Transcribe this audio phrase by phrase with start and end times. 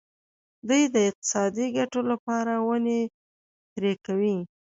[0.67, 3.01] دوی د اقتصادي ګټو لپاره ونې
[3.73, 4.37] پرې کوي.